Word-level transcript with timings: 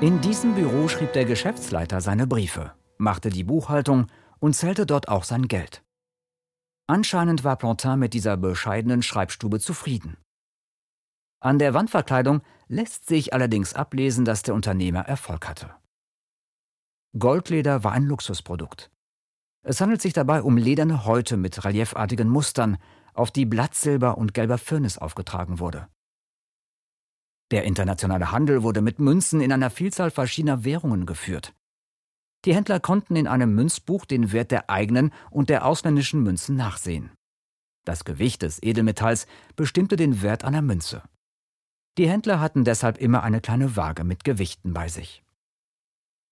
In 0.00 0.20
diesem 0.20 0.54
Büro 0.54 0.88
schrieb 0.88 1.12
der 1.12 1.24
Geschäftsleiter 1.24 2.00
seine 2.00 2.26
Briefe, 2.26 2.72
machte 2.98 3.30
die 3.30 3.44
Buchhaltung 3.44 4.08
und 4.40 4.54
zählte 4.54 4.86
dort 4.86 5.08
auch 5.08 5.22
sein 5.22 5.46
Geld. 5.46 5.84
Anscheinend 6.86 7.44
war 7.44 7.56
Plantin 7.56 8.00
mit 8.00 8.12
dieser 8.12 8.36
bescheidenen 8.36 9.02
Schreibstube 9.02 9.60
zufrieden. 9.60 10.16
An 11.40 11.58
der 11.58 11.74
Wandverkleidung 11.74 12.42
lässt 12.66 13.06
sich 13.06 13.32
allerdings 13.32 13.74
ablesen, 13.74 14.24
dass 14.24 14.42
der 14.42 14.54
Unternehmer 14.54 15.00
Erfolg 15.00 15.48
hatte. 15.48 15.70
Goldleder 17.16 17.84
war 17.84 17.92
ein 17.92 18.04
Luxusprodukt. 18.04 18.90
Es 19.62 19.80
handelt 19.80 20.02
sich 20.02 20.12
dabei 20.12 20.42
um 20.42 20.56
lederne 20.56 21.06
Häute 21.06 21.36
mit 21.36 21.64
reliefartigen 21.64 22.28
Mustern, 22.28 22.78
auf 23.14 23.30
die 23.30 23.46
Blattsilber 23.46 24.18
und 24.18 24.34
gelber 24.34 24.58
Firnis 24.58 24.98
aufgetragen 24.98 25.60
wurde. 25.60 25.88
Der 27.54 27.62
internationale 27.62 28.32
Handel 28.32 28.64
wurde 28.64 28.80
mit 28.80 28.98
Münzen 28.98 29.40
in 29.40 29.52
einer 29.52 29.70
Vielzahl 29.70 30.10
verschiedener 30.10 30.64
Währungen 30.64 31.06
geführt. 31.06 31.54
Die 32.44 32.52
Händler 32.52 32.80
konnten 32.80 33.14
in 33.14 33.28
einem 33.28 33.54
Münzbuch 33.54 34.06
den 34.06 34.32
Wert 34.32 34.50
der 34.50 34.70
eigenen 34.70 35.12
und 35.30 35.50
der 35.50 35.64
ausländischen 35.64 36.24
Münzen 36.24 36.56
nachsehen. 36.56 37.12
Das 37.84 38.04
Gewicht 38.04 38.42
des 38.42 38.60
Edelmetalls 38.60 39.28
bestimmte 39.54 39.94
den 39.94 40.20
Wert 40.20 40.42
einer 40.42 40.62
Münze. 40.62 41.04
Die 41.96 42.08
Händler 42.08 42.40
hatten 42.40 42.64
deshalb 42.64 42.98
immer 42.98 43.22
eine 43.22 43.40
kleine 43.40 43.76
Waage 43.76 44.02
mit 44.02 44.24
Gewichten 44.24 44.74
bei 44.74 44.88
sich. 44.88 45.22